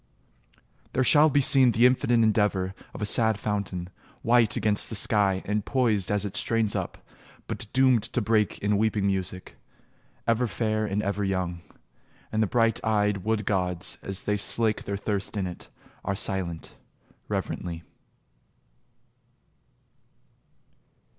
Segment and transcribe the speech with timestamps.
[0.93, 3.87] There shall be seen the infinite endeavour Of a sad fountain,
[4.23, 6.97] white against the sky And poised as it strains up,
[7.45, 9.57] but doomed to break In weeping music;
[10.25, 11.61] ever fair and ever Young...
[12.31, 15.67] and the bright eyed wood gods as they slake Their thirst in it,
[16.03, 16.73] are silent,
[17.27, 17.83] reverently